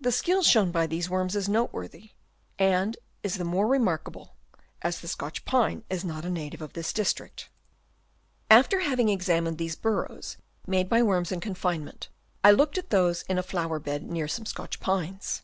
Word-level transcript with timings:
The 0.00 0.10
skill 0.10 0.42
shown 0.42 0.72
by 0.72 0.88
these 0.88 1.08
worms 1.08 1.36
is 1.36 1.48
noteworthy 1.48 2.10
and 2.58 2.96
is 3.22 3.36
the 3.36 3.44
more 3.44 3.68
remarkable, 3.68 4.34
as 4.82 4.98
the 4.98 5.06
Scotch 5.06 5.44
pine 5.44 5.84
is 5.88 6.04
not 6.04 6.24
a 6.24 6.30
native 6.30 6.60
of 6.60 6.72
this 6.72 6.92
district. 6.92 7.48
After 8.50 8.80
having 8.80 9.08
examined 9.08 9.58
these 9.58 9.76
burrows 9.76 10.36
made 10.66 10.88
by 10.88 11.00
worms 11.00 11.30
in 11.30 11.38
confinement, 11.38 12.08
I 12.42 12.50
looked 12.50 12.76
at 12.76 12.90
those 12.90 13.22
in 13.28 13.38
a 13.38 13.42
flower 13.44 13.78
bed 13.78 14.02
near, 14.02 14.26
some 14.26 14.46
Scotch 14.46 14.80
pines. 14.80 15.42